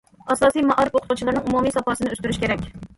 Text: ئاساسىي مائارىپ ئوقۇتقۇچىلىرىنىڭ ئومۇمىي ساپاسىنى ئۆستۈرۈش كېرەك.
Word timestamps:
ئاساسىي 0.35 0.65
مائارىپ 0.69 0.97
ئوقۇتقۇچىلىرىنىڭ 0.99 1.47
ئومۇمىي 1.53 1.77
ساپاسىنى 1.79 2.17
ئۆستۈرۈش 2.19 2.45
كېرەك. 2.47 2.71